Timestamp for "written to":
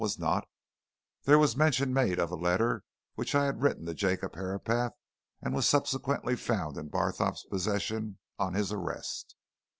3.61-3.93